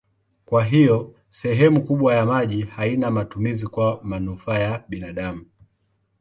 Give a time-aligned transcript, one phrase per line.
[0.45, 5.45] Kwa hiyo sehemu kubwa ya maji haina matumizi kwa manufaa ya binadamu.